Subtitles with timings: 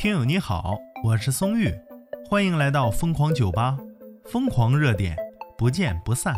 [0.00, 1.70] 听友你好，我是松玉，
[2.26, 3.76] 欢迎来到疯狂酒吧，
[4.24, 5.14] 疯狂热点，
[5.58, 6.34] 不见不散。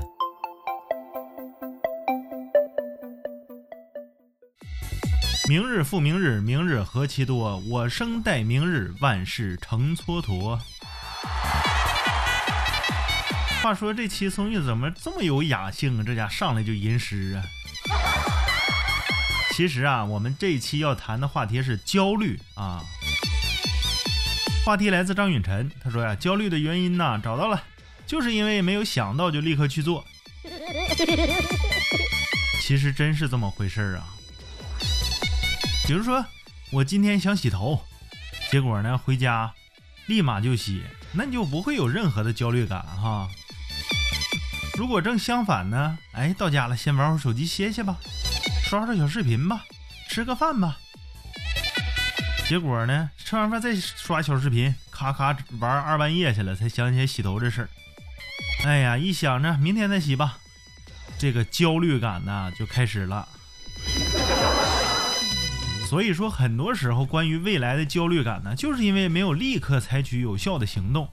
[5.48, 10.58] 明日复明日，明日何其多，我生待明日，万事成蹉跎。
[13.62, 16.02] 话说这期松玉怎么这么有雅兴啊？
[16.04, 17.46] 这家上来就吟诗啊！
[19.52, 22.82] 其实啊，我们这一期要谈的话题是焦虑啊。
[24.64, 27.64] 话题来自张允晨，他说呀，焦虑的原因呢找到了，
[28.06, 30.04] 就是因为没有想到就立刻去做。
[32.62, 34.06] 其实真是这么回事儿啊。
[35.86, 36.24] 比如说，
[36.70, 37.82] 我今天想洗头，
[38.52, 39.52] 结果呢回家
[40.06, 43.28] 立马就洗，那你就不会有任何的焦虑感哈。
[44.78, 47.96] 如果正相反呢，哎，到家了先玩会手机歇歇吧。
[48.64, 49.64] 刷刷小视频吧，
[50.08, 50.78] 吃个饭吧。
[52.52, 57.68] 结果呢，吃完饭再刷小视频，咔咔玩二半夜去了，才想起来洗头这事儿。
[58.66, 60.36] 哎呀，一想着明天再洗吧，
[61.16, 63.26] 这个焦虑感呢就开始了。
[65.86, 71.08] 所以说，很多时候关于未来的焦虑感呢，就是因为没有立刻采取有效的行动。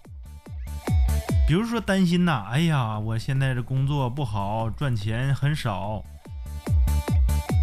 [1.48, 6.04] 比如说担心呐，哎呀，我现在这工作不好，赚钱很少。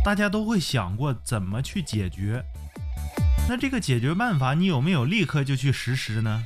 [0.03, 2.43] 大家都会想过怎么去解决，
[3.49, 6.45] 那这个解决办法你有没有立刻就去实施呢？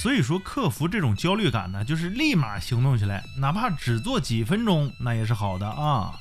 [0.00, 6.12] 所以说，克服这种焦虑感呢，就是立马行动起来，哪怕只做几分钟，那也是好的啊。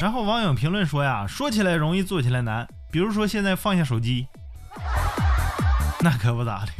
[0.00, 2.66] 然后网友评论说呀，说起来容易，做起来难。
[2.90, 4.26] 比如说现在放下手机，
[6.00, 6.72] 那可不咋的，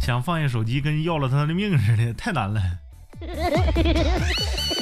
[0.00, 2.62] 想放下手机跟要了他的命似的，太难了。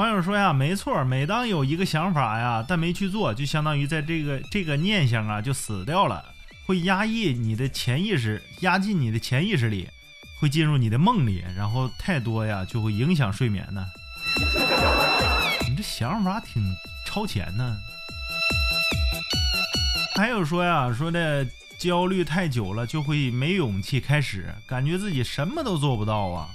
[0.00, 6.24] 网友说呀，没错，每当有一个想法呀，但没去做，就相当于在这个这个念想啊就死掉了，
[6.64, 9.90] 会压抑你的潜意识，压进你的潜意识里，
[10.40, 13.84] 会进入你的梦里，然后太多呀就会影响睡眠呢。
[15.68, 16.62] 你这想法挺
[17.04, 17.76] 超前呢。
[20.16, 21.46] 还有说呀，说的。
[21.78, 26.50] 焦虑太久了，就会没勇气开始，感觉自己什么都做不到啊。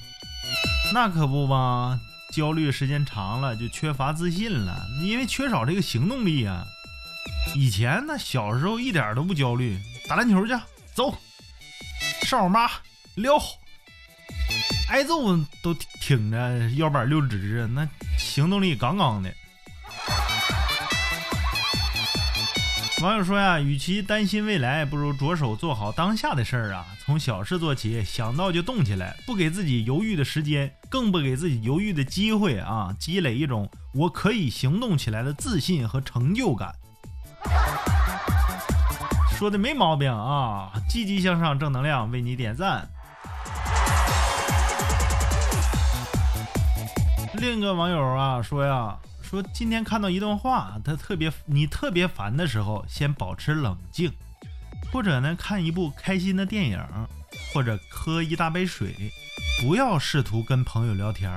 [0.94, 2.00] 那可不吗，
[2.36, 6.66] 焦虑时间长了就缺乏自信了，因为缺少这个行动力啊。
[7.56, 9.80] 以前那小时候一点都不焦虑，
[10.10, 10.54] 打篮球去，
[10.94, 11.18] 走，
[12.24, 12.84] 上网吧
[13.16, 13.38] 撩，
[14.90, 17.88] 挨揍都挺着腰板溜直啊，那
[18.20, 19.34] 行动力杠杠的。
[23.06, 26.84] 网友说呀，与其担心未来，不如着手做好当下的事儿啊！
[27.06, 32.90] 从小事做起，想到就动起来，不给自己犹豫的时间，更不给自己犹豫的机会啊！
[33.00, 36.74] 积累一种我可以行动起来的自信和成就感。
[39.38, 40.72] 说的没毛病啊！
[40.90, 42.90] 积极向上，正能量，为你点赞。
[47.36, 48.98] 另一个网友啊说呀。
[49.26, 54.14] 说今天看到一段话，他特别你特别烦的时候，先保持冷静，
[54.94, 56.80] 或者呢看一部开心的电影，
[57.52, 58.96] 或者喝一大杯水，
[59.62, 61.32] 不要试图跟朋友聊天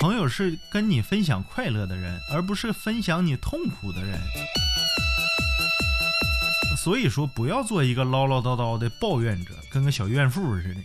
[0.00, 4.20] 朋友是跟你分享快乐的人，而不是分享你痛苦的人。
[6.76, 10.80] 所以说，不要做一个唠唠叨叨的抱怨者，跟个小怨妇似的。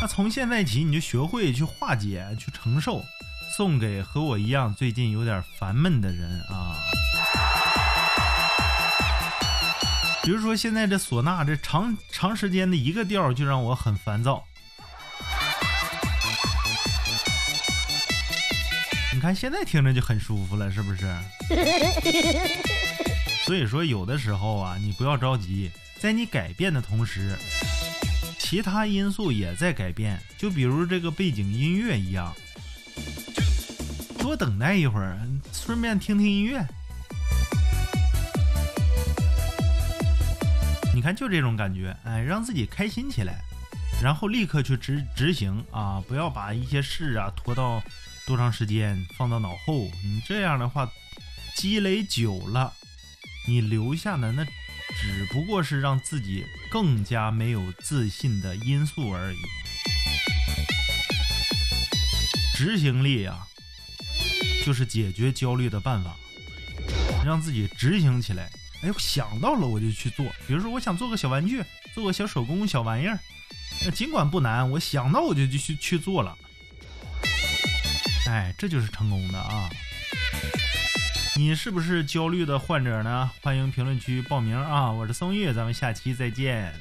[0.00, 3.04] 那从现在起，你就学会去化解，去承受。
[3.58, 6.76] 送给和我一样最近有点烦闷的人啊，
[10.22, 14.44] 比如说现在这唢呐这长长时间的一个调就让我很烦躁。
[19.12, 21.12] 你看现在听着就很舒服了，是不是？
[23.44, 25.68] 所以说有的时候啊，你不要着急，
[25.98, 27.36] 在你改变的同时，
[28.38, 32.32] 其他因素也在改变，就比如这个背景音乐一样。
[34.28, 35.18] 多等待一会儿，
[35.54, 36.62] 顺便听听音乐。
[40.94, 43.40] 你看，就这种感觉，哎，让自己开心起来，
[44.02, 46.04] 然后立刻去执执行啊！
[46.06, 47.82] 不要把一些事啊拖到
[48.26, 49.88] 多长时间，放到脑后。
[50.04, 50.86] 你这样的话，
[51.56, 52.74] 积累久了，
[53.46, 59.38] 你留下的那只不过是让自己更加没有自信的因素而已。
[62.54, 63.46] 执行力啊！
[64.68, 66.14] 就是解决焦虑的办法，
[67.24, 68.50] 让自己执行起来。
[68.82, 70.26] 哎，想到了我就去做。
[70.46, 73.18] 比如说，我想做个小玩具，做个小手工小玩意儿，
[73.82, 76.36] 那尽管不难，我想到我就就去去做了。
[78.26, 79.70] 哎，这就是成功的啊！
[81.34, 83.30] 你是不是焦虑的患者呢？
[83.40, 84.92] 欢迎评论区报名啊！
[84.92, 86.78] 我是松玉，咱们下期再见。